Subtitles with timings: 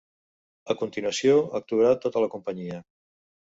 [0.73, 2.83] A continuació actuarà tota la companyia.